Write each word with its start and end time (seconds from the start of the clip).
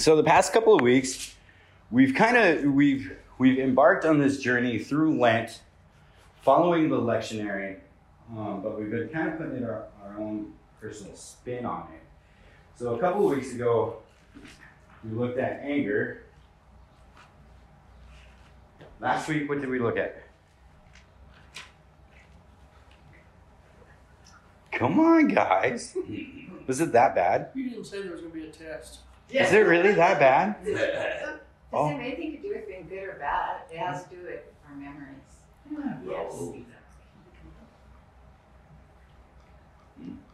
so 0.00 0.16
the 0.16 0.24
past 0.24 0.52
couple 0.52 0.74
of 0.74 0.80
weeks, 0.80 1.34
we've 1.90 2.14
kind 2.14 2.36
of 2.36 2.72
we've 2.72 3.16
we've 3.38 3.58
embarked 3.58 4.04
on 4.04 4.18
this 4.18 4.40
journey 4.40 4.78
through 4.78 5.18
Lent, 5.18 5.60
following 6.42 6.88
the 6.88 6.96
lectionary, 6.96 7.76
um, 8.36 8.62
but 8.62 8.78
we've 8.78 8.90
been 8.90 9.08
kind 9.08 9.28
of 9.28 9.38
putting 9.38 9.64
our, 9.64 9.86
our 10.02 10.18
own 10.18 10.52
personal 10.80 11.14
spin 11.14 11.66
on 11.66 11.88
it. 11.94 12.02
So 12.76 12.94
a 12.94 12.98
couple 12.98 13.30
of 13.30 13.36
weeks 13.36 13.52
ago, 13.52 13.96
we 15.04 15.10
looked 15.10 15.38
at 15.38 15.60
anger. 15.62 16.24
Last 19.00 19.28
week, 19.28 19.48
what 19.48 19.60
did 19.60 19.70
we 19.70 19.78
look 19.78 19.96
at? 19.96 20.22
Come 24.72 25.00
on, 25.00 25.28
guys. 25.28 25.94
Was 26.66 26.80
it 26.80 26.92
that 26.92 27.14
bad? 27.14 27.50
You 27.54 27.68
didn't 27.68 27.84
say 27.84 28.00
there 28.02 28.12
was 28.12 28.20
going 28.20 28.32
to 28.32 28.38
be 28.38 28.46
a 28.46 28.50
test. 28.50 29.00
Is 29.32 29.52
it 29.52 29.66
really 29.66 29.92
that 29.92 30.18
bad? 30.18 30.56
Does 30.64 30.78
Oh. 31.72 31.86
it 31.88 31.92
have 31.92 32.00
anything 32.00 32.32
to 32.32 32.42
do 32.42 32.48
with 32.48 32.66
being 32.66 32.86
good 32.88 33.04
or 33.04 33.12
bad? 33.20 33.60
It 33.70 33.78
has 33.78 34.02
to 34.04 34.10
do 34.10 34.22
with 34.24 34.40
our 34.68 34.74
memories. 34.74 35.06
Yes. 36.04 36.34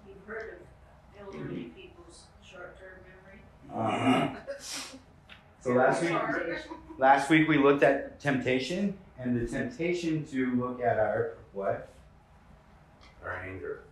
You've 0.08 0.24
heard 0.26 0.58
of 1.18 1.26
elderly 1.26 1.64
people's 1.76 2.22
short-term 2.42 3.00
memory? 3.04 3.42
Uh-huh. 3.74 4.34
So 5.60 5.72
last 5.72 6.02
week, 6.02 6.12
last 6.98 7.28
week 7.28 7.48
we 7.48 7.58
looked 7.58 7.82
at 7.82 8.18
temptation 8.20 8.96
and 9.18 9.38
the 9.38 9.46
temptation 9.46 10.24
to 10.28 10.54
look 10.54 10.80
at 10.80 10.98
our 10.98 11.34
what? 11.52 11.88
Our 13.22 13.32
anger. 13.32 13.82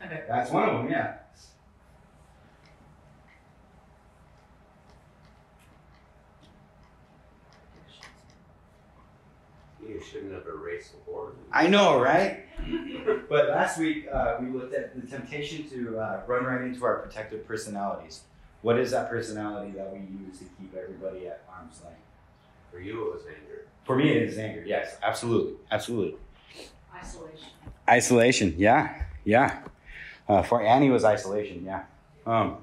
That's 0.00 0.50
one 0.50 0.68
of 0.68 0.78
them, 0.82 0.90
yeah. 0.90 1.14
Shouldn't 10.10 10.32
have 10.32 10.46
erased 10.46 10.92
the 10.92 10.98
board. 11.10 11.34
I 11.52 11.66
know, 11.66 12.00
right? 12.00 12.44
But 13.28 13.50
last 13.50 13.78
week 13.78 14.06
uh, 14.12 14.36
we 14.40 14.48
looked 14.48 14.74
at 14.74 14.98
the 14.98 15.06
temptation 15.06 15.68
to 15.70 15.98
uh, 15.98 16.22
run 16.26 16.44
right 16.44 16.62
into 16.62 16.84
our 16.84 16.98
protective 16.98 17.46
personalities. 17.46 18.22
What 18.62 18.78
is 18.78 18.90
that 18.90 19.10
personality 19.10 19.72
that 19.72 19.92
we 19.92 19.98
use 20.00 20.38
to 20.38 20.44
keep 20.58 20.74
everybody 20.74 21.28
at 21.28 21.44
arm's 21.48 21.80
length? 21.84 22.00
For 22.72 22.80
you, 22.80 23.08
it 23.08 23.14
was 23.14 23.22
anger. 23.26 23.66
For 23.84 23.96
me, 23.96 24.10
it 24.10 24.22
is 24.22 24.38
anger. 24.38 24.64
Yes, 24.66 24.96
absolutely, 25.02 25.54
absolutely. 25.70 26.18
Isolation. 26.94 27.48
Isolation, 27.88 28.54
yeah, 28.58 29.02
yeah. 29.24 29.60
Uh, 30.28 30.42
for 30.42 30.62
Annie 30.62 30.90
was 30.90 31.04
isolation, 31.04 31.64
yeah. 31.64 31.84
Um, 32.26 32.58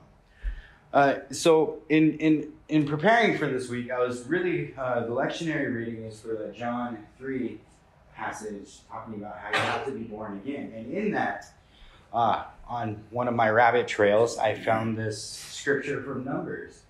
uh, 0.94 1.16
so 1.32 1.80
in 1.90 2.18
in 2.20 2.54
in 2.68 2.86
preparing 2.86 3.38
for 3.38 3.48
this 3.48 3.70
week, 3.70 3.92
I 3.92 4.00
was 4.00 4.26
really 4.26 4.74
uh, 4.78 5.02
the 5.02 5.12
lectionary 5.12 5.74
reading 5.74 6.04
is 6.04 6.20
for 6.20 6.36
the 6.36 6.54
John 6.54 7.06
three 7.18 7.60
passage 8.16 8.80
talking 8.90 9.16
about 9.16 9.38
how 9.38 9.50
you 9.50 9.66
have 9.66 9.86
to 9.86 9.92
be 9.92 10.04
born 10.04 10.38
again, 10.44 10.72
and 10.76 10.92
in 10.94 11.12
that, 11.12 11.46
uh, 12.14 12.46
on 12.68 13.04
one 13.10 13.28
of 13.28 13.36
my 13.36 13.50
rabbit 13.50 13.88
trails, 13.88 14.38
I 14.38 14.56
found 14.56 14.98
this 14.98 15.22
scripture 15.22 16.02
from 16.02 16.24
Numbers, 16.24 16.84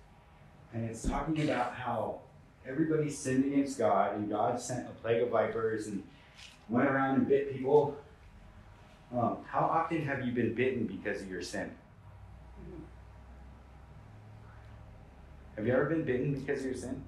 and 0.72 0.88
it's 0.88 1.06
talking 1.06 1.42
about 1.42 1.74
how 1.74 2.20
everybody 2.66 3.10
sinned 3.10 3.44
against 3.44 3.78
God, 3.78 4.14
and 4.14 4.28
God 4.30 4.60
sent 4.60 4.86
a 4.86 4.92
plague 5.02 5.22
of 5.22 5.30
vipers 5.30 5.88
and 5.88 6.02
went 6.68 6.88
around 6.88 7.16
and 7.16 7.28
bit 7.28 7.52
people. 7.52 7.96
Um, 9.12 9.38
how 9.48 9.60
often 9.60 10.04
have 10.04 10.24
you 10.26 10.32
been 10.32 10.54
bitten 10.54 10.86
because 10.86 11.22
of 11.22 11.30
your 11.30 11.42
sin? 11.42 11.70
Have 15.56 15.66
you 15.66 15.72
ever 15.72 15.86
been 15.86 16.04
bitten 16.04 16.34
because 16.34 16.60
of 16.60 16.66
your 16.66 16.74
sin? 16.74 17.02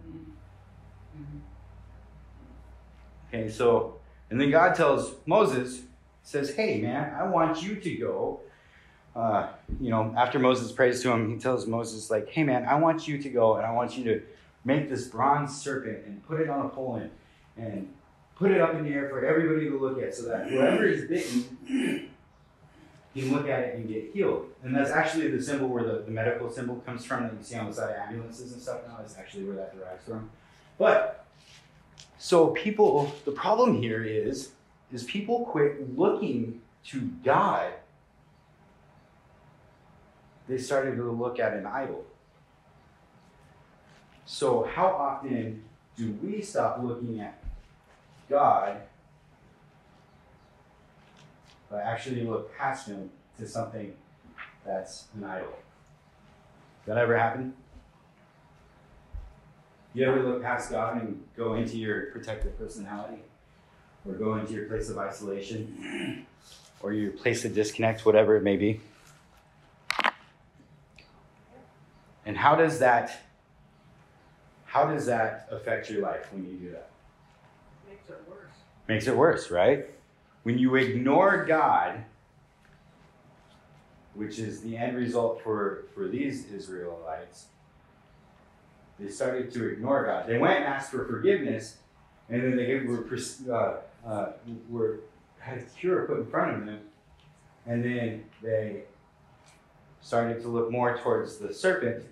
Okay, 3.29 3.49
so, 3.51 3.97
and 4.31 4.41
then 4.41 4.51
God 4.51 4.75
tells 4.75 5.15
Moses, 5.27 5.83
says, 6.23 6.55
hey, 6.55 6.81
man, 6.81 7.15
I 7.15 7.25
want 7.25 7.63
you 7.63 7.77
to 7.77 7.97
go. 7.97 8.41
Uh, 9.15 9.49
you 9.81 9.91
know, 9.91 10.15
after 10.17 10.39
Moses 10.39 10.73
prays 10.73 11.03
to 11.03 11.11
him, 11.13 11.31
he 11.31 11.39
tells 11.39 11.67
Moses, 11.67 12.11
like, 12.11 12.29
hey, 12.31 12.45
man, 12.45 12.65
I 12.65 12.77
want 12.77 13.07
you 13.07 13.21
to 13.21 13.29
go 13.29 13.57
and 13.57 13.67
I 13.67 13.73
want 13.73 13.99
you 13.99 14.05
to 14.05 14.23
make 14.65 14.89
this 14.89 15.09
bronze 15.09 15.61
serpent 15.61 16.07
and 16.07 16.27
put 16.27 16.41
it 16.41 16.49
on 16.49 16.67
a 16.67 16.69
pole 16.69 16.97
and, 16.97 17.11
and 17.57 17.93
put 18.37 18.51
it 18.51 18.61
up 18.61 18.75
in 18.75 18.85
the 18.85 18.91
air 18.91 19.09
for 19.09 19.25
everybody 19.25 19.69
to 19.69 19.79
look 19.79 20.01
at 20.03 20.15
so 20.15 20.29
that 20.29 20.49
whoever 20.49 20.87
is 20.87 21.07
bitten 21.07 22.08
can 23.23 23.33
look 23.33 23.49
at 23.49 23.61
it 23.61 23.75
and 23.77 23.89
get 23.89 24.11
healed. 24.13 24.47
And 24.63 24.75
that's 24.75 24.91
actually 24.91 25.29
the 25.31 25.43
symbol 25.43 25.69
where 25.69 25.85
the, 25.85 26.03
the 26.03 26.11
medical 26.11 26.51
symbol 26.51 26.77
comes 26.77 27.05
from 27.05 27.25
that 27.25 27.33
you 27.33 27.43
see 27.43 27.57
on 27.57 27.67
the 27.67 27.73
side 27.73 27.91
of 27.91 27.97
ambulances 27.97 28.53
and 28.53 28.61
stuff 28.61 28.81
now. 28.87 29.03
Is 29.05 29.17
actually 29.19 29.45
where 29.45 29.57
that 29.57 29.77
derives 29.77 30.05
from. 30.05 30.31
But 30.79 31.27
so 32.19 32.49
people, 32.49 33.13
the 33.25 33.33
problem 33.33 33.81
here 33.81 34.03
is, 34.03 34.51
is 34.93 35.05
people 35.05 35.45
quit 35.47 35.97
looking 35.97 36.61
to 36.87 37.01
God. 37.25 37.73
They 40.49 40.59
started 40.59 40.97
to 40.97 41.11
look 41.11 41.39
at 41.39 41.53
an 41.55 41.67
idol. 41.67 42.05
So 44.25 44.65
how 44.75 44.89
often 44.89 45.65
do 45.97 46.17
we 46.23 46.43
stop 46.43 46.81
looking 46.83 47.21
at 47.21 47.43
God 48.29 48.83
but 51.71 51.81
actually 51.81 52.23
look 52.23 52.57
past 52.57 52.89
him 52.89 53.11
to 53.39 53.47
something 53.47 53.95
that's 54.65 55.07
an 55.17 55.25
idol. 55.25 55.49
Does 56.85 56.95
that 56.95 56.99
ever 56.99 57.17
happen? 57.17 57.55
You 59.95 60.07
ever 60.07 60.23
look 60.23 60.43
past 60.43 60.71
God 60.71 61.01
and 61.01 61.23
go 61.37 61.55
into 61.55 61.77
your 61.77 62.07
protective 62.07 62.59
personality? 62.59 63.23
Or 64.07 64.15
go 64.15 64.37
into 64.37 64.53
your 64.53 64.67
place 64.67 64.89
of 64.89 64.99
isolation? 64.99 66.27
Or 66.81 66.93
your 66.93 67.11
place 67.11 67.45
of 67.45 67.57
disconnect, 67.57 68.07
whatever 68.07 68.37
it 68.37 68.45
may 68.45 68.57
be? 68.57 68.81
And 72.25 72.37
how 72.37 72.55
does 72.55 72.79
that 72.79 73.21
how 74.65 74.85
does 74.85 75.07
that 75.07 75.49
affect 75.51 75.91
your 75.91 76.03
life 76.03 76.33
when 76.33 76.45
you 76.45 76.53
do 76.53 76.71
that? 76.71 76.91
Makes 77.89 78.11
it 78.11 78.23
worse. 78.29 78.53
Makes 78.87 79.07
it 79.09 79.17
worse, 79.17 79.51
right? 79.51 79.91
When 80.43 80.59
you 80.59 80.75
ignore 80.77 81.45
God, 81.45 82.05
which 84.15 84.39
is 84.39 84.61
the 84.61 84.77
end 84.77 84.97
result 84.97 85.43
for, 85.43 85.85
for 85.95 86.09
these 86.09 86.47
Israelites, 86.47 87.47
they 88.99 89.09
started 89.09 89.53
to 89.53 89.69
ignore 89.69 90.07
God. 90.07 90.27
They 90.27 90.39
went 90.39 90.57
and 90.57 90.65
asked 90.65 90.91
for 90.91 91.05
forgiveness, 91.07 91.77
and 92.29 92.43
then 92.43 92.57
they 92.57 92.81
were, 92.81 93.07
uh, 93.49 94.09
uh, 94.09 94.33
were 94.69 95.01
had 95.39 95.59
a 95.59 95.63
cure 95.63 96.07
put 96.07 96.19
in 96.19 96.27
front 96.27 96.57
of 96.57 96.67
them, 96.67 96.81
and 97.67 97.85
then 97.85 98.25
they 98.43 98.83
started 100.01 100.43
to 100.43 100.49
look 100.49 100.71
more 100.71 100.99
towards 100.99 101.39
the 101.39 101.53
serpent 101.53 102.05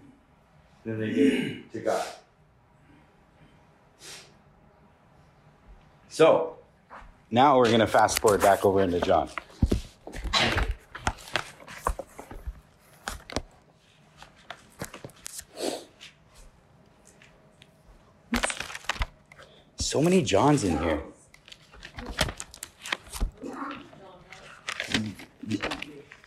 than 0.84 1.00
they 1.00 1.12
did 1.12 1.72
to 1.72 1.80
God. 1.80 2.06
So, 6.08 6.55
now 7.30 7.58
we're 7.58 7.66
going 7.66 7.80
to 7.80 7.86
fast 7.86 8.20
forward 8.20 8.40
back 8.40 8.64
over 8.64 8.80
into 8.82 9.00
John. 9.00 9.28
So 19.78 20.02
many 20.02 20.22
Johns 20.22 20.62
in 20.64 20.78
here. 20.78 21.02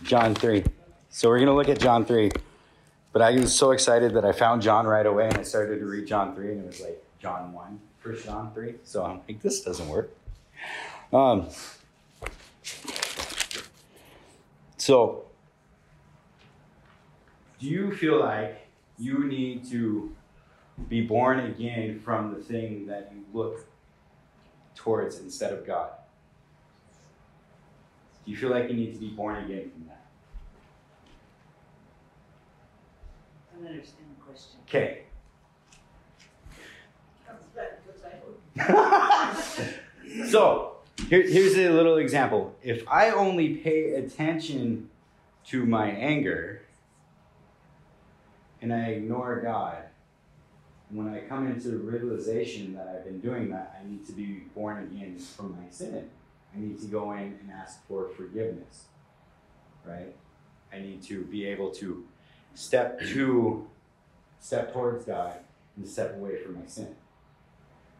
John 0.04 0.34
3. 0.34 0.64
So 1.10 1.30
we're 1.30 1.38
going 1.38 1.48
to 1.48 1.54
look 1.54 1.70
at 1.70 1.80
John 1.80 2.04
3. 2.04 2.32
But 3.12 3.22
I 3.22 3.32
was 3.34 3.54
so 3.54 3.72
excited 3.72 4.14
that 4.14 4.26
I 4.26 4.32
found 4.32 4.62
John 4.62 4.88
right 4.88 5.06
away 5.06 5.28
and 5.28 5.38
I 5.38 5.44
started 5.44 5.80
to 5.80 5.86
read 5.86 6.08
John 6.08 6.36
3 6.36 6.52
and 6.52 6.64
it 6.64 6.68
was 6.68 6.82
like 6.82 7.04
John 7.20 7.54
1, 7.54 7.80
First 8.00 8.26
John 8.26 8.52
3. 8.54 8.76
So 8.84 9.06
I'm 9.06 9.22
like, 9.28 9.42
this 9.42 9.62
doesn't 9.62 9.88
work. 9.88 10.16
Um, 11.12 11.48
so, 14.78 15.26
do 17.60 17.68
you 17.68 17.92
feel 17.96 18.20
like 18.20 18.68
you 19.00 19.26
need 19.26 19.68
to 19.72 20.16
be 20.88 21.02
born 21.02 21.40
again 21.40 22.00
from 22.00 22.36
the 22.36 22.40
thing 22.40 22.86
that 22.86 23.12
you 23.12 23.26
look 23.34 23.68
towards 24.76 25.20
instead 25.20 25.52
of 25.52 25.66
God? 25.66 25.90
Do 28.24 28.32
you 28.32 28.38
feel 28.38 28.52
like 28.52 28.70
you 28.70 28.76
need 28.76 28.94
to 28.94 29.00
be 29.00 29.10
born 29.10 29.44
again 29.44 29.72
from 29.72 29.88
that? 29.88 30.06
I 33.52 33.56
don't 33.58 33.68
understand 33.68 34.06
the 34.16 34.24
question. 34.24 34.60
Okay. 34.68 35.06
Comes 37.26 37.50
back 37.56 37.82
because 37.84 38.04
I 38.04 38.12
so 40.30 40.79
here, 41.08 41.22
here's 41.22 41.56
a 41.56 41.70
little 41.70 41.98
example. 41.98 42.56
If 42.62 42.88
I 42.88 43.12
only 43.12 43.56
pay 43.56 43.94
attention 43.94 44.90
to 45.48 45.66
my 45.66 45.90
anger, 45.90 46.64
and 48.62 48.74
I 48.74 48.88
ignore 48.88 49.40
God, 49.42 49.84
when 50.90 51.08
I 51.08 51.20
come 51.20 51.48
into 51.48 51.70
the 51.70 51.78
realization 51.78 52.74
that 52.76 52.88
I've 52.88 53.06
been 53.06 53.20
doing 53.20 53.50
that, 53.52 53.80
I 53.80 53.88
need 53.88 54.06
to 54.08 54.12
be 54.12 54.44
born 54.56 54.84
again 54.84 55.18
from 55.18 55.52
my 55.52 55.70
sin. 55.70 56.10
I 56.56 56.60
need 56.60 56.80
to 56.82 56.88
go 56.88 57.12
in 57.14 57.38
and 57.42 57.52
ask 57.54 57.86
for 57.88 58.10
forgiveness. 58.10 58.86
Right? 59.86 60.16
I 60.74 60.80
need 60.80 61.04
to 61.04 61.24
be 61.26 61.46
able 61.46 61.72
to 61.76 62.06
step 62.56 63.00
to 63.00 63.68
step 64.40 64.74
towards 64.74 65.06
God 65.06 65.34
and 65.78 65.88
step 65.88 66.16
away 66.16 66.38
from 66.44 66.56
my 66.56 66.66
sin. 66.66 66.96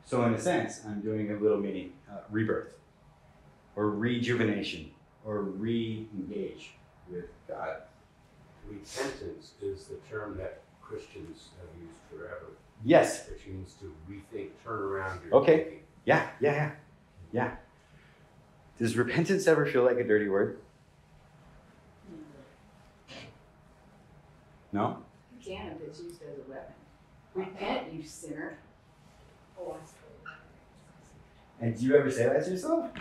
So, 0.06 0.24
in 0.26 0.34
a 0.34 0.40
sense, 0.40 0.82
I'm 0.88 1.02
doing 1.02 1.32
a 1.32 1.36
little 1.36 1.60
mini 1.60 1.92
uh, 2.12 2.22
rebirth 2.32 2.79
or 3.80 3.92
rejuvenation 3.92 4.92
or 5.26 5.42
re 5.42 6.06
engage 6.14 6.72
with 7.10 7.30
God. 7.48 7.78
Repentance 8.68 9.54
is 9.62 9.86
the 9.86 9.96
term 10.10 10.38
that 10.38 10.60
Christians 10.82 11.48
have 11.62 11.82
used 11.82 11.96
forever, 12.12 12.48
Yes. 12.84 13.30
which 13.30 13.48
means 13.48 13.76
to 13.76 13.96
rethink, 14.10 14.50
turn 14.66 14.82
around 14.82 15.22
your 15.24 15.36
Okay. 15.36 15.64
thinking. 15.64 15.80
Yeah, 16.04 16.30
yeah, 16.42 16.52
yeah. 16.52 16.72
Yeah. 17.32 17.56
Does 18.78 18.98
repentance 18.98 19.48
ever 19.48 19.66
feel 19.66 19.86
like 19.86 19.98
a 19.98 20.04
dirty 20.04 20.28
word? 20.28 20.60
No? 24.74 24.98
You 25.40 25.46
can 25.56 25.72
if 25.72 25.82
it's 25.88 26.02
used 26.02 26.22
as 26.22 26.38
a 26.38 26.52
weapon. 26.52 26.74
Repent, 27.34 27.94
you 27.94 28.04
sinner. 28.04 28.58
Oh, 29.58 29.78
I 29.82 29.86
see. 29.86 29.96
And 31.62 31.78
do 31.80 31.86
you 31.86 31.96
ever 31.96 32.12
say 32.12 32.26
that 32.26 32.44
to 32.44 32.52
yourself? 32.52 32.92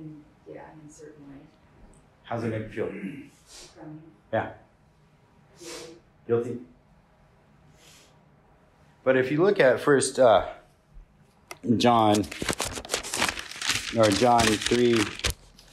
In, 0.00 0.24
yeah, 0.54 0.62
in 0.82 0.90
certain 0.90 1.22
ways. 1.28 1.46
How's 2.22 2.44
it 2.44 2.48
make 2.48 2.62
you 2.62 2.68
feel? 2.68 2.88
From 3.76 4.00
Yeah. 4.32 4.50
Guilty. 5.58 5.96
Guilty? 6.26 6.58
But 9.04 9.16
if 9.16 9.30
you 9.30 9.42
look 9.42 9.60
at 9.60 9.80
first 9.80 10.18
uh, 10.18 10.46
John, 11.76 12.24
or 13.96 14.04
John 14.10 14.42
3, 14.42 15.02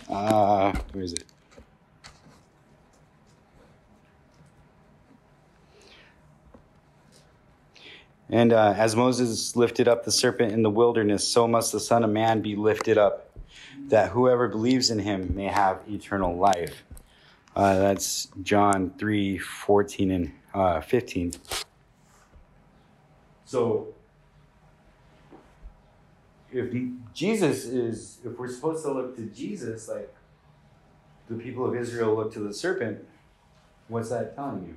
uh, 0.10 0.74
where 0.92 1.04
is 1.04 1.14
it? 1.14 1.24
And 8.30 8.52
uh, 8.52 8.74
as 8.76 8.96
Moses 8.96 9.56
lifted 9.56 9.88
up 9.88 10.04
the 10.04 10.12
serpent 10.12 10.52
in 10.52 10.62
the 10.62 10.70
wilderness, 10.70 11.26
so 11.28 11.48
must 11.48 11.72
the 11.72 11.80
Son 11.80 12.04
of 12.04 12.10
Man 12.10 12.42
be 12.42 12.56
lifted 12.56 12.98
up, 12.98 13.27
that 13.88 14.12
whoever 14.12 14.48
believes 14.48 14.90
in 14.90 15.00
him 15.00 15.34
may 15.36 15.46
have 15.46 15.82
eternal 15.88 16.38
life. 16.38 16.84
Uh, 17.56 17.80
that's 17.80 18.28
John 18.44 18.94
3 19.00 19.38
14 19.38 20.12
and 20.12 20.32
uh, 20.54 20.82
15. 20.82 21.34
So, 23.46 23.88
if 26.52 26.74
Jesus 27.14 27.66
is, 27.66 28.20
if 28.26 28.38
we're 28.38 28.50
supposed 28.50 28.84
to 28.84 28.92
look 28.92 29.16
to 29.16 29.24
Jesus, 29.24 29.88
like 29.88 30.14
the 31.30 31.36
people 31.36 31.66
of 31.66 31.76
Israel 31.76 32.16
look 32.16 32.34
to 32.34 32.40
the 32.40 32.54
serpent, 32.54 33.06
what's 33.88 34.10
that 34.10 34.36
telling 34.36 34.66
you? 34.66 34.76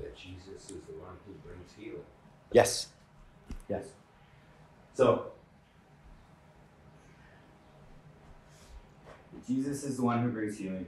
That 0.00 0.16
Jesus 0.68 0.82
is 0.82 0.86
the 0.86 1.00
one 1.00 1.16
who 1.26 1.32
brings 1.48 1.72
healing. 1.78 2.04
Yes. 2.52 2.88
Yes. 3.68 3.84
So, 4.94 5.28
Jesus 9.46 9.84
is 9.84 9.96
the 9.96 10.02
one 10.02 10.22
who 10.22 10.28
brings 10.28 10.58
healing. 10.58 10.86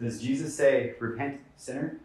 Does 0.00 0.20
Jesus 0.20 0.56
say, 0.56 0.94
repent, 0.98 1.40
sinner? 1.56 2.00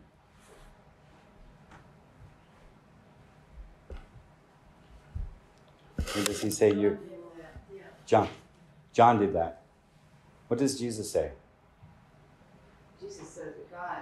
Or 5.97 6.23
does 6.23 6.41
he 6.41 6.51
say, 6.51 6.73
you? 6.73 6.99
John. 8.05 8.27
John 8.97 9.19
did 9.19 9.33
that. 9.33 9.61
What 10.47 10.59
does 10.59 10.79
Jesus 10.79 11.11
say? 11.11 11.29
Jesus 12.99 13.29
said 13.29 13.53
that 13.53 13.71
God 13.71 14.01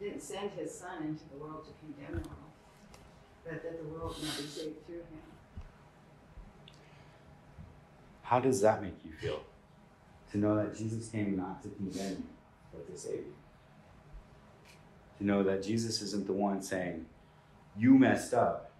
didn't 0.00 0.22
send 0.22 0.52
his 0.52 0.72
son 0.74 1.02
into 1.02 1.24
the 1.28 1.36
world 1.36 1.66
to 1.66 1.72
condemn 1.84 2.22
the 2.22 2.28
world, 2.30 2.40
but 3.44 3.62
that 3.62 3.76
the 3.76 3.88
world 3.90 4.16
might 4.22 4.36
be 4.38 4.44
saved 4.44 4.86
through 4.86 4.94
him. 4.94 5.20
How 8.22 8.40
does 8.40 8.62
that 8.62 8.82
make 8.82 8.94
you 9.04 9.12
feel? 9.12 9.42
To 10.30 10.38
know 10.38 10.56
that 10.56 10.78
Jesus 10.78 11.08
came 11.08 11.36
not 11.36 11.62
to 11.64 11.68
condemn 11.68 12.12
you, 12.12 12.24
but 12.72 12.90
to 12.90 12.98
save 12.98 13.16
you. 13.16 13.34
To 15.18 15.26
know 15.26 15.42
that 15.42 15.62
Jesus 15.62 16.00
isn't 16.00 16.26
the 16.26 16.32
one 16.32 16.62
saying, 16.62 17.04
You 17.76 17.98
messed 17.98 18.32
up. 18.32 18.72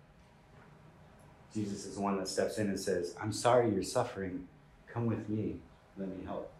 Jesus 1.53 1.85
is 1.85 1.97
the 1.97 2.01
one 2.01 2.17
that 2.17 2.29
steps 2.29 2.57
in 2.57 2.69
and 2.69 2.81
says, 2.81 3.15
I'm 3.21 3.33
sorry 3.33 3.71
you're 3.71 3.83
suffering. 3.83 4.49
Come 4.93 5.07
with 5.07 5.29
me. 5.29 5.57
Let 5.97 6.09
me 6.09 6.25
help. 6.25 6.53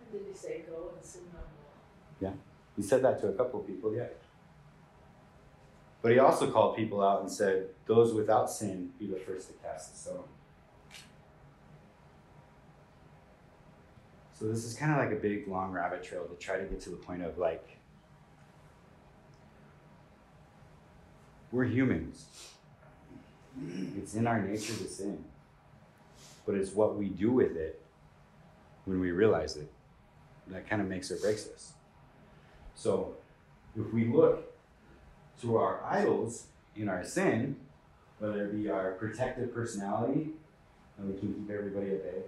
And 0.00 0.12
did 0.12 0.28
he 0.28 0.36
say 0.36 0.64
go 0.68 0.90
and 0.96 1.04
sin 1.04 1.22
no 1.32 1.38
more? 1.38 2.32
Yeah. 2.32 2.36
He 2.76 2.82
said 2.82 3.02
that 3.02 3.20
to 3.20 3.28
a 3.28 3.32
couple 3.32 3.60
of 3.60 3.66
people, 3.66 3.94
yeah. 3.94 4.06
But 6.02 6.12
he 6.12 6.18
also 6.18 6.50
called 6.50 6.76
people 6.76 7.02
out 7.02 7.20
and 7.20 7.30
said, 7.30 7.68
Those 7.86 8.14
without 8.14 8.50
sin 8.50 8.90
be 8.98 9.06
the 9.06 9.16
first 9.16 9.48
to 9.48 9.54
cast 9.54 9.92
the 9.92 9.98
stone. 9.98 10.24
So 14.38 14.48
this 14.48 14.64
is 14.64 14.74
kind 14.74 14.92
of 14.92 14.98
like 14.98 15.12
a 15.12 15.20
big 15.20 15.46
long 15.46 15.70
rabbit 15.70 16.02
trail 16.02 16.24
to 16.24 16.34
try 16.36 16.56
to 16.56 16.64
get 16.64 16.80
to 16.82 16.90
the 16.90 16.96
point 16.96 17.22
of 17.22 17.36
like, 17.36 17.78
we're 21.52 21.64
humans. 21.64 22.24
It's 23.98 24.14
in 24.14 24.26
our 24.26 24.40
nature 24.40 24.72
to 24.72 24.88
sin. 24.88 25.22
But 26.46 26.54
it's 26.54 26.72
what 26.72 26.96
we 26.96 27.08
do 27.08 27.30
with 27.30 27.56
it 27.56 27.80
when 28.84 29.00
we 29.00 29.10
realize 29.10 29.56
it 29.56 29.70
that 30.48 30.68
kind 30.68 30.82
of 30.82 30.88
makes 30.88 31.10
or 31.10 31.16
breaks 31.16 31.46
us. 31.48 31.72
So, 32.74 33.14
if 33.76 33.92
we 33.92 34.06
look 34.06 34.52
to 35.42 35.56
our 35.56 35.82
idols 35.84 36.46
in 36.76 36.88
our 36.88 37.04
sin, 37.04 37.56
whether 38.18 38.46
it 38.46 38.52
be 38.52 38.68
our 38.68 38.92
protective 38.92 39.54
personality, 39.54 40.30
and 40.98 41.12
we 41.12 41.18
can 41.18 41.34
keep 41.34 41.50
everybody 41.50 41.90
at 41.92 42.02
bay, 42.02 42.22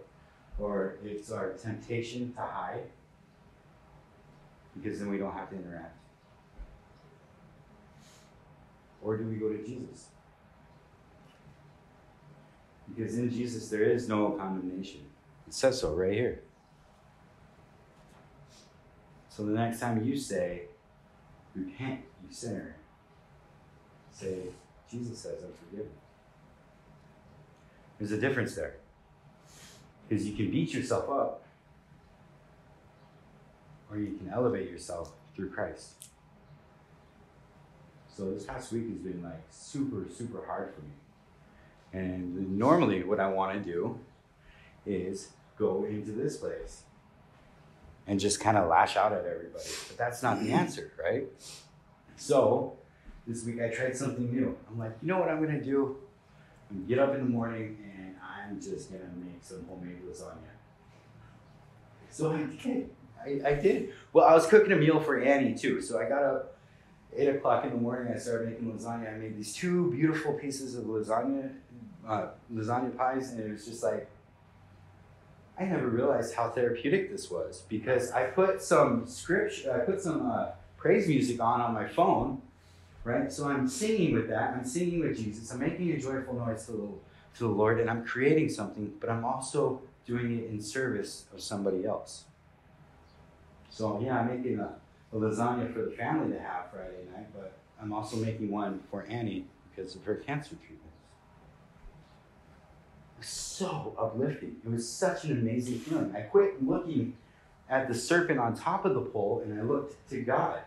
or 0.59 0.97
it's 1.05 1.31
our 1.31 1.51
temptation 1.53 2.33
to 2.35 2.41
hide, 2.41 2.85
because 4.75 4.99
then 4.99 5.11
we 5.11 5.19
don't 5.19 5.33
have 5.33 5.51
to 5.51 5.57
interact. 5.57 5.97
Or 9.03 9.17
do 9.17 9.25
we 9.25 9.37
go 9.37 9.49
to 9.49 9.59
Jesus? 9.59 10.07
Because 12.95 13.19
in 13.19 13.31
Jesus 13.31 13.69
there 13.69 13.85
is 13.85 14.09
no 14.09 14.31
condemnation. 14.33 15.01
It 15.47 15.55
says 15.55 15.81
so 15.81 15.95
right 15.95 16.13
here. 16.13 16.43
So 19.29 19.45
the 19.45 19.53
next 19.53 19.81
time 19.81 20.05
you 20.05 20.17
say, 20.17 20.63
repent, 21.55 22.01
you 22.23 22.35
sinner, 22.35 22.77
say, 24.13 24.41
Jesus 24.91 25.19
says, 25.19 25.43
I'm 25.43 25.53
forgiven. 25.69 25.93
There's 27.99 28.13
a 28.13 28.21
difference 28.21 28.55
there. 28.55 28.77
Because 30.09 30.29
you 30.29 30.37
can 30.37 30.51
beat 30.51 30.75
yourself 30.75 31.09
up, 31.09 31.45
or 33.91 33.97
you 33.99 34.19
can 34.19 34.31
elevate 34.31 34.71
yourself 34.71 35.13
through 35.35 35.51
Christ. 35.51 35.95
So 38.15 38.31
this 38.31 38.45
past 38.45 38.73
week 38.73 38.89
has 38.89 38.99
been 38.99 39.23
like 39.23 39.43
super, 39.51 40.05
super 40.15 40.45
hard 40.47 40.75
for 40.75 40.83
me. 40.83 40.91
And 41.93 42.59
normally, 42.59 43.03
what 43.05 43.21
I 43.21 43.29
want 43.29 43.63
to 43.63 43.73
do 43.73 43.99
is 44.87 45.31
go 45.59 45.85
into 45.85 46.13
this 46.13 46.37
place 46.37 46.83
and 48.07 48.19
just 48.19 48.41
kind 48.41 48.57
of 48.57 48.69
lash 48.69 48.97
out 48.97 49.13
at 49.13 49.25
everybody. 49.25 49.65
But 49.89 49.99
that's 49.99 50.23
not 50.23 50.41
the 50.41 50.53
answer, 50.53 50.93
right? 51.03 51.25
So 52.17 52.77
this 53.27 53.45
week 53.45 53.61
I 53.61 53.69
tried 53.69 53.97
something 53.97 54.33
new. 54.33 54.57
I'm 54.69 54.79
like, 54.79 54.97
you 55.03 55.09
know 55.09 55.19
what 55.19 55.29
I'm 55.29 55.45
gonna 55.45 55.63
do? 55.63 55.97
I'm 56.71 56.79
gonna 56.79 56.89
get 56.89 56.99
up 56.99 57.15
in 57.15 57.21
the 57.21 57.29
morning 57.29 57.79
and 57.97 58.17
I'm 58.23 58.61
just 58.61 58.91
gonna 58.91 59.11
make 59.17 59.43
some 59.43 59.65
homemade 59.69 60.03
lasagna. 60.09 60.39
So 62.11 62.33
I 62.33 62.43
did. 62.63 62.91
I, 63.25 63.51
I 63.51 63.55
did. 63.55 63.93
Well, 64.13 64.27
I 64.27 64.35
was 64.35 64.47
cooking 64.47 64.73
a 64.73 64.77
meal 64.77 65.01
for 65.01 65.19
Annie 65.21 65.55
too. 65.55 65.81
So 65.81 66.01
I 66.01 66.09
got 66.09 66.23
up 66.23 66.52
eight 67.17 67.29
o'clock 67.29 67.65
in 67.65 67.71
the 67.71 67.77
morning. 67.77 68.13
I 68.13 68.19
started 68.19 68.49
making 68.51 68.73
lasagna. 68.73 69.15
I 69.15 69.19
made 69.19 69.37
these 69.37 69.55
two 69.55 69.91
beautiful 69.91 70.35
pieces 70.35 70.77
of 70.77 70.85
lasagna, 70.85 71.53
uh, 72.07 72.29
lasagna 72.53 72.97
pies, 72.97 73.33
and 73.33 73.41
it 73.41 73.51
was 73.51 73.67
just 73.67 73.83
like 73.83 74.09
I 75.59 75.65
never 75.65 75.87
realized 75.87 76.35
how 76.35 76.51
therapeutic 76.51 77.11
this 77.11 77.31
was 77.31 77.63
because 77.69 78.11
I 78.11 78.25
put 78.25 78.63
some 78.63 79.07
scripture, 79.07 79.73
I 79.73 79.85
put 79.85 80.01
some 80.01 80.31
uh, 80.31 80.47
praise 80.77 81.07
music 81.07 81.41
on 81.41 81.61
on 81.61 81.75
my 81.75 81.87
phone, 81.87 82.41
right? 83.05 83.31
So 83.31 83.49
I'm 83.49 83.69
singing 83.69 84.15
with 84.15 84.29
that. 84.29 84.55
I'm 84.55 84.65
singing 84.65 85.01
with 85.01 85.17
Jesus. 85.17 85.53
I'm 85.53 85.61
making 85.61 85.93
a 85.93 85.99
joyful 85.99 86.35
noise 86.35 86.67
to 86.67 86.73
the, 86.73 86.89
to 87.39 87.45
the 87.45 87.49
Lord, 87.49 87.81
and 87.81 87.91
I'm 87.91 88.05
creating 88.05 88.49
something, 88.49 88.93
but 88.99 89.11
I'm 89.11 89.25
also 89.25 89.83
doing 90.07 90.39
it 90.39 90.51
in 90.51 90.61
service 90.61 91.27
of 91.33 91.41
somebody 91.41 91.85
else. 91.85 92.25
So 93.71 94.01
yeah, 94.03 94.21
I'm 94.21 94.29
making 94.29 94.59
a, 94.59 94.75
a 95.13 95.17
lasagna 95.17 95.73
for 95.73 95.83
the 95.83 95.91
family 95.91 96.33
to 96.33 96.41
have 96.41 96.71
Friday 96.71 97.05
night, 97.15 97.27
but 97.35 97.53
I'm 97.81 97.93
also 97.93 98.17
making 98.17 98.51
one 98.51 98.81
for 98.91 99.05
Annie 99.09 99.47
because 99.71 99.95
of 99.95 100.05
her 100.05 100.17
cancer 100.17 100.57
treatments. 100.57 100.79
It 103.17 103.21
was 103.21 103.29
so 103.29 103.95
uplifting. 103.99 104.57
It 104.65 104.71
was 104.71 104.89
such 104.89 105.25
an 105.25 105.33
amazing 105.33 105.79
feeling. 105.81 106.15
I 106.17 106.21
quit 106.23 106.65
looking 106.65 107.17
at 107.69 107.89
the 107.89 107.95
serpent 107.95 108.39
on 108.39 108.55
top 108.55 108.85
of 108.85 108.95
the 108.95 109.01
pole 109.01 109.43
and 109.45 109.59
I 109.59 109.63
looked 109.63 110.09
to 110.11 110.23
God. 110.23 110.61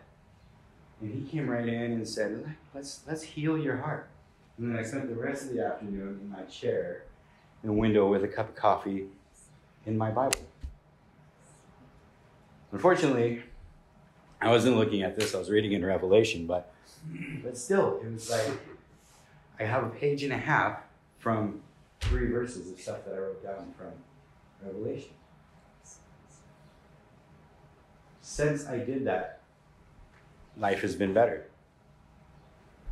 And 1.02 1.14
he 1.14 1.30
came 1.30 1.50
right 1.50 1.68
in 1.68 1.92
and 1.92 2.08
said, 2.08 2.56
Let's 2.74 3.02
let's 3.08 3.22
heal 3.22 3.58
your 3.58 3.78
heart. 3.78 4.08
And 4.58 4.72
then 4.72 4.80
I 4.80 4.84
spent 4.84 5.10
the 5.10 5.16
rest 5.16 5.44
of 5.44 5.54
the 5.54 5.66
afternoon 5.66 6.20
in 6.22 6.30
my 6.30 6.44
chair 6.44 7.04
in 7.64 7.70
a 7.70 7.74
window 7.74 8.08
with 8.10 8.24
a 8.24 8.28
cup 8.28 8.50
of 8.50 8.56
coffee 8.56 9.08
in 9.86 9.98
my 9.98 10.10
Bible. 10.12 10.40
Unfortunately, 12.72 13.44
I 14.46 14.50
wasn't 14.50 14.78
looking 14.78 15.02
at 15.02 15.16
this, 15.16 15.34
I 15.34 15.40
was 15.40 15.50
reading 15.50 15.72
in 15.72 15.84
Revelation, 15.84 16.46
but 16.46 16.72
but 17.44 17.58
still, 17.58 18.00
it 18.04 18.14
was 18.14 18.30
like 18.30 18.52
I 19.60 19.64
have 19.64 19.86
a 19.86 19.90
page 19.90 20.22
and 20.22 20.32
a 20.32 20.38
half 20.38 20.82
from 21.18 21.62
three 22.00 22.28
verses 22.28 22.72
of 22.72 22.80
stuff 22.80 23.06
that 23.06 23.16
I 23.16 23.18
wrote 23.18 23.42
down 23.42 23.74
from 23.76 23.94
Revelation. 24.64 25.10
Since 28.22 28.68
I 28.68 28.78
did 28.78 29.04
that, 29.08 29.42
life 30.58 30.82
has 30.82 30.96
been 30.96 31.12
better. 31.12 31.48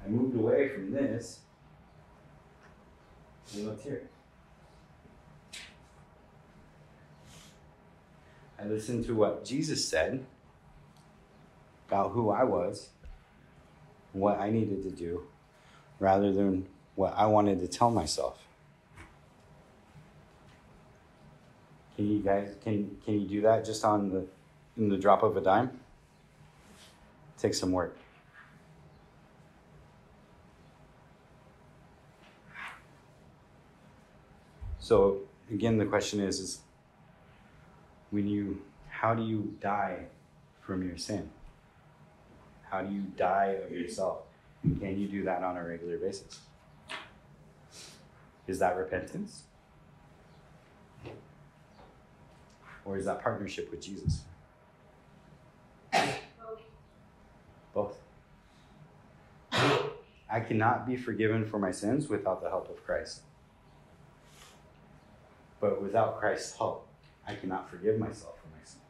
I 0.04 0.10
moved 0.10 0.36
away 0.36 0.70
from 0.70 0.92
this 0.92 1.42
and 3.54 3.68
looked 3.68 3.84
here. 3.84 4.10
I 8.60 8.66
listened 8.66 9.06
to 9.06 9.14
what 9.14 9.46
Jesus 9.46 9.88
said 9.88 10.26
about 11.94 12.12
who 12.12 12.32
I 12.32 12.44
was, 12.44 12.90
what 14.14 14.40
I 14.40 14.50
needed 14.50 14.82
to 14.82 14.90
do, 14.90 15.28
rather 16.00 16.34
than 16.34 16.66
what 16.96 17.14
I 17.16 17.28
wanted 17.28 17.60
to 17.60 17.68
tell 17.68 17.92
myself. 17.92 18.40
Can 21.96 22.10
you 22.10 22.20
guys 22.20 22.56
can 22.64 22.98
can 23.06 23.22
you 23.22 23.28
do 23.28 23.42
that 23.42 23.64
just 23.64 23.86
on 23.86 24.10
the 24.10 24.26
in 24.76 24.90
the 24.90 24.98
drop 24.98 25.22
of 25.22 25.38
a 25.38 25.42
dime? 25.42 25.80
Take 27.38 27.54
some 27.54 27.72
work. 27.72 27.96
So 34.80 35.20
again 35.52 35.78
the 35.78 35.86
question 35.86 36.20
is 36.20 36.40
is 36.40 36.62
when 38.10 38.28
you 38.28 38.64
how 38.90 39.14
do 39.14 39.22
you 39.22 39.56
die 39.62 40.06
from 40.62 40.82
your 40.82 40.98
sin? 40.98 41.30
How 42.74 42.82
do 42.82 42.92
you 42.92 43.04
die 43.16 43.60
of 43.64 43.72
yourself? 43.72 44.24
Can 44.64 45.00
you 45.00 45.08
do 45.08 45.24
that 45.26 45.44
on 45.44 45.58
a 45.58 45.64
regular 45.64 45.96
basis? 45.98 46.40
Is 48.48 48.58
that 48.58 48.76
repentance? 48.76 49.44
Or 52.84 52.98
is 52.98 53.06
that 53.06 53.22
partnership 53.22 53.70
with 53.70 53.80
Jesus? 53.80 54.24
Both. 57.76 58.00
I 59.52 60.40
cannot 60.40 60.88
be 60.88 60.96
forgiven 60.96 61.46
for 61.46 61.60
my 61.60 61.70
sins 61.70 62.10
without 62.10 62.42
the 62.42 62.50
help 62.50 62.72
of 62.72 62.84
Christ. 62.84 63.22
But 65.62 65.80
without 65.80 66.20
Christ's 66.20 66.58
help, 66.58 66.88
I 67.28 67.36
cannot 67.36 67.70
forgive 67.70 68.00
myself 68.00 68.40
for 68.42 68.48
my 68.48 68.64
sins. 68.66 68.83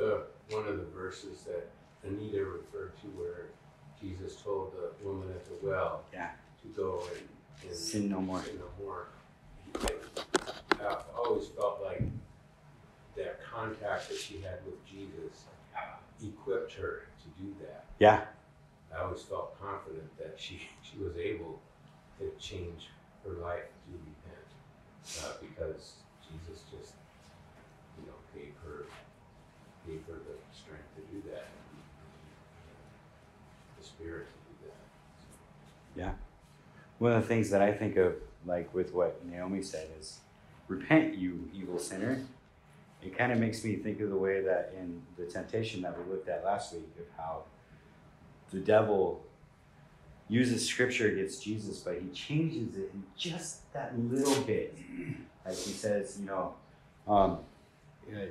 The, 0.00 0.22
one 0.48 0.66
of 0.66 0.78
the 0.78 0.86
verses 0.96 1.42
that 1.42 1.68
Anita 2.08 2.42
referred 2.42 2.98
to 3.02 3.06
where 3.08 3.48
Jesus 4.00 4.36
told 4.36 4.72
the 4.72 5.06
woman 5.06 5.28
at 5.30 5.44
the 5.44 5.52
well 5.60 6.04
Yeah. 6.10 6.30
to 6.62 6.68
go 6.68 7.02
and, 7.12 7.68
and 7.68 7.76
Sin 7.78 8.08
no 8.08 8.18
more. 8.18 8.42
sin 8.42 8.58
no 8.58 8.82
more. 8.82 9.08
I've 10.80 11.04
always 11.14 11.48
felt 11.48 11.82
like 11.84 12.02
that 13.14 13.40
contact 13.44 14.08
that 14.08 14.16
she 14.16 14.40
had 14.40 14.64
with 14.64 14.82
Jesus 14.86 15.44
equipped 16.24 16.72
her 16.72 17.02
to 17.22 17.42
do 17.42 17.54
that. 17.60 17.84
Yeah. 17.98 18.24
I 18.96 19.02
always 19.02 19.20
felt 19.20 19.60
confident 19.60 20.16
that 20.16 20.36
she, 20.38 20.62
she 20.82 20.96
was 20.96 21.14
able 21.18 21.60
to 22.18 22.32
change 22.40 22.88
her 23.24 23.34
life 23.34 23.68
to 23.84 23.92
repent 23.92 24.48
uh, 25.26 25.32
because 25.42 25.96
Jesus 26.24 26.62
just, 26.70 26.94
you 28.00 28.06
know, 28.06 28.16
gave 28.34 28.54
her 28.64 28.86
gave 29.86 30.00
her 30.06 30.14
the 30.14 30.56
strength 30.56 30.84
to 30.96 31.02
do 31.12 31.22
that, 31.30 31.48
the 33.78 33.84
spirit 33.84 34.26
to 34.26 34.64
do 34.64 34.70
that. 34.70 36.00
Yeah. 36.00 36.12
One 36.98 37.12
of 37.12 37.22
the 37.22 37.28
things 37.28 37.50
that 37.50 37.62
I 37.62 37.72
think 37.72 37.96
of, 37.96 38.14
like 38.46 38.72
with 38.74 38.92
what 38.92 39.24
Naomi 39.26 39.62
said, 39.62 39.88
is 39.98 40.18
repent, 40.68 41.16
you 41.16 41.48
evil 41.54 41.78
sinner. 41.78 42.20
It 43.02 43.16
kind 43.16 43.32
of 43.32 43.38
makes 43.38 43.64
me 43.64 43.76
think 43.76 44.00
of 44.00 44.10
the 44.10 44.16
way 44.16 44.42
that 44.42 44.74
in 44.78 45.00
the 45.16 45.24
temptation 45.24 45.80
that 45.82 45.96
we 45.98 46.12
looked 46.12 46.28
at 46.28 46.44
last 46.44 46.74
week, 46.74 46.90
of 46.98 47.06
how 47.16 47.44
the 48.50 48.58
devil 48.58 49.24
uses 50.28 50.66
scripture 50.66 51.08
against 51.08 51.42
Jesus, 51.42 51.80
but 51.80 51.94
he 52.00 52.08
changes 52.10 52.76
it 52.76 52.90
in 52.92 53.02
just 53.16 53.72
that 53.72 53.98
little 53.98 54.42
bit. 54.44 54.76
Like 55.44 55.56
he 55.56 55.72
says, 55.72 56.18
you 56.20 56.26
know, 56.26 56.54
um, 57.08 57.38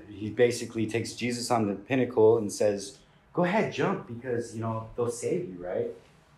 he 0.10 0.30
basically 0.30 0.88
takes 0.88 1.14
Jesus 1.14 1.52
on 1.52 1.68
the 1.68 1.76
pinnacle 1.76 2.38
and 2.38 2.52
says, 2.52 2.98
"Go 3.34 3.44
ahead, 3.44 3.72
jump, 3.72 4.08
because 4.08 4.56
you 4.56 4.62
know 4.62 4.90
they'll 4.96 5.10
save 5.10 5.50
you, 5.50 5.64
right?" 5.64 5.92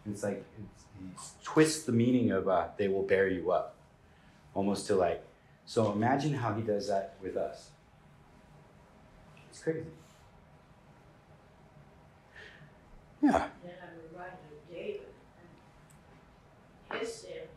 And 0.05 0.13
it's 0.13 0.23
like 0.23 0.43
it's, 0.59 0.83
he 0.99 1.05
twists 1.43 1.83
the 1.83 1.91
meaning 1.91 2.31
of 2.31 2.47
uh, 2.47 2.67
"they 2.77 2.87
will 2.87 3.03
bear 3.03 3.27
you 3.27 3.51
up," 3.51 3.75
almost 4.53 4.87
to 4.87 4.95
like. 4.95 5.23
So 5.65 5.91
imagine 5.91 6.33
how 6.33 6.53
he 6.53 6.61
does 6.61 6.87
that 6.87 7.15
with 7.21 7.37
us. 7.37 7.69
It's 9.49 9.61
crazy. 9.61 9.85
Yeah. 13.21 13.47
Then 13.63 13.73
I'm 13.83 14.11
reminded 14.11 14.39
of 14.51 14.75
David 14.75 15.13
and 16.89 16.99
his 16.99 17.13
sin 17.13 17.47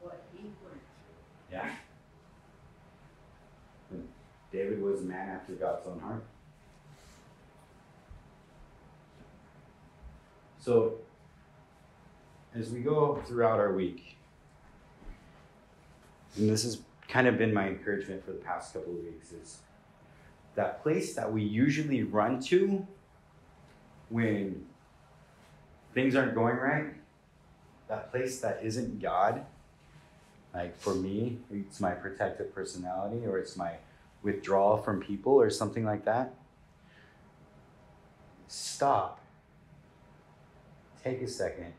what 0.00 0.24
he 0.34 0.42
went 0.42 0.54
through. 0.62 1.52
Yeah. 1.52 1.70
David 4.54 4.80
was 4.80 5.00
a 5.00 5.04
man 5.04 5.30
after 5.30 5.52
God's 5.54 5.84
own 5.84 5.98
heart. 5.98 6.22
So, 10.60 10.94
as 12.54 12.70
we 12.70 12.80
go 12.80 13.20
throughout 13.26 13.58
our 13.58 13.72
week, 13.72 14.16
and 16.36 16.48
this 16.48 16.62
has 16.62 16.78
kind 17.08 17.26
of 17.26 17.36
been 17.36 17.52
my 17.52 17.66
encouragement 17.66 18.24
for 18.24 18.30
the 18.30 18.38
past 18.38 18.72
couple 18.72 18.92
of 18.92 18.98
weeks, 18.98 19.32
is 19.32 19.58
that 20.54 20.84
place 20.84 21.16
that 21.16 21.32
we 21.32 21.42
usually 21.42 22.04
run 22.04 22.40
to 22.42 22.86
when 24.08 24.64
things 25.94 26.14
aren't 26.14 26.36
going 26.36 26.56
right, 26.56 26.94
that 27.88 28.12
place 28.12 28.40
that 28.40 28.60
isn't 28.62 29.02
God, 29.02 29.44
like 30.54 30.78
for 30.78 30.94
me, 30.94 31.38
it's 31.50 31.80
my 31.80 31.90
protective 31.90 32.54
personality 32.54 33.26
or 33.26 33.38
it's 33.38 33.56
my 33.56 33.72
withdrawal 34.24 34.78
from 34.78 35.00
people 35.00 35.34
or 35.34 35.50
something 35.50 35.84
like 35.84 36.04
that. 36.06 36.34
Stop. 38.48 39.20
Take 41.02 41.20
a 41.22 41.28
second 41.28 41.74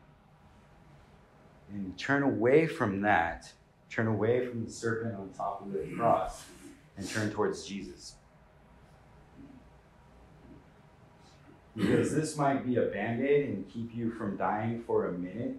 and 1.70 1.98
turn 1.98 2.22
away 2.22 2.66
from 2.66 3.02
that. 3.02 3.52
Turn 3.90 4.06
away 4.06 4.46
from 4.46 4.64
the 4.64 4.70
serpent 4.70 5.14
on 5.16 5.30
top 5.30 5.62
of 5.62 5.72
the 5.72 5.86
cross 5.96 6.44
and 6.96 7.08
turn 7.08 7.30
towards 7.30 7.66
Jesus. 7.66 8.14
Because 11.74 12.14
this 12.14 12.36
might 12.36 12.64
be 12.64 12.76
a 12.76 12.82
band 12.82 13.22
aid 13.22 13.48
and 13.50 13.68
keep 13.68 13.94
you 13.94 14.10
from 14.10 14.36
dying 14.36 14.82
for 14.86 15.08
a 15.08 15.12
minute, 15.12 15.56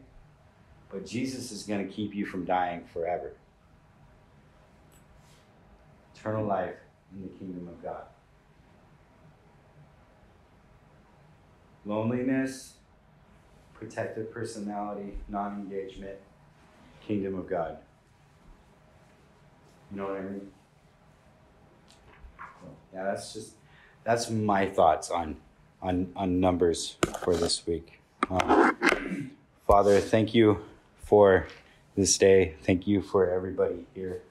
but 0.90 1.06
Jesus 1.06 1.52
is 1.52 1.64
going 1.64 1.86
to 1.88 1.94
keep 1.94 2.16
you 2.16 2.26
from 2.26 2.44
dying 2.44 2.84
forever. 2.92 3.34
Eternal 6.28 6.46
life 6.46 6.76
in 7.14 7.22
the 7.22 7.30
kingdom 7.40 7.70
of 7.70 7.82
God. 7.82 8.04
Loneliness, 11.86 12.74
protective 13.74 14.30
personality, 14.30 15.14
non 15.30 15.54
engagement, 15.54 16.18
kingdom 17.00 17.40
of 17.40 17.50
God. 17.50 17.78
You 19.90 19.98
know 20.00 20.08
what 20.08 20.18
I 20.18 20.22
mean? 20.24 20.52
yeah, 22.94 23.04
that's 23.06 23.32
just 23.34 23.54
that's 24.04 24.30
my 24.30 24.66
thoughts 24.66 25.10
on 25.10 25.38
on 25.82 26.12
on 26.14 26.42
numbers 26.42 26.98
for 27.24 27.38
this 27.38 27.66
week. 27.66 28.02
Um, 28.30 29.32
Father, 29.66 30.02
thank 30.02 30.36
you 30.36 30.60
for 31.06 31.48
this 31.96 32.18
day. 32.18 32.56
Thank 32.64 32.86
you 32.86 33.02
for 33.02 33.30
everybody 33.30 33.86
here. 33.96 34.24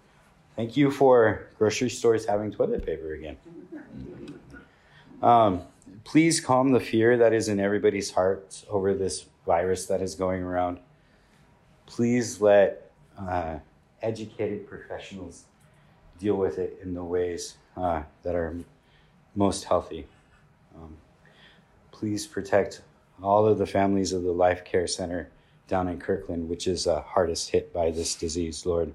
Thank 0.56 0.74
you 0.74 0.90
for 0.90 1.48
grocery 1.58 1.90
stores 1.90 2.24
having 2.24 2.50
toilet 2.50 2.84
paper 2.84 3.12
again. 3.12 3.36
Um, 5.22 5.62
please 6.04 6.40
calm 6.40 6.72
the 6.72 6.80
fear 6.80 7.18
that 7.18 7.34
is 7.34 7.48
in 7.48 7.60
everybody's 7.60 8.10
hearts 8.10 8.64
over 8.70 8.94
this 8.94 9.26
virus 9.44 9.84
that 9.86 10.00
is 10.00 10.14
going 10.14 10.42
around. 10.42 10.78
Please 11.84 12.40
let 12.40 12.90
uh, 13.18 13.58
educated 14.00 14.66
professionals 14.66 15.44
deal 16.18 16.36
with 16.36 16.58
it 16.58 16.78
in 16.82 16.94
the 16.94 17.04
ways 17.04 17.56
uh, 17.76 18.02
that 18.22 18.34
are 18.34 18.56
most 19.34 19.64
healthy. 19.64 20.06
Um, 20.74 20.96
please 21.92 22.26
protect 22.26 22.80
all 23.22 23.46
of 23.46 23.58
the 23.58 23.66
families 23.66 24.14
of 24.14 24.22
the 24.22 24.32
Life 24.32 24.64
Care 24.64 24.86
Center 24.86 25.28
down 25.68 25.88
in 25.88 26.00
Kirkland, 26.00 26.48
which 26.48 26.66
is 26.66 26.86
uh, 26.86 27.02
hardest 27.02 27.50
hit 27.50 27.74
by 27.74 27.90
this 27.90 28.14
disease, 28.14 28.64
Lord. 28.64 28.94